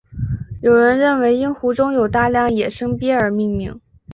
[0.63, 3.79] 有人认为因湖中有大量野生鳖而命名。